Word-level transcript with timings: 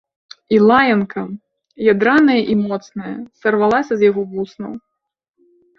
І 0.55 0.61
лаянка, 0.71 1.21
ядраная 1.93 2.39
і 2.55 2.59
моцная, 2.65 3.15
сарвалася 3.45 3.93
з 4.01 4.13
яго 4.13 4.21
вуснаў. 4.35 4.73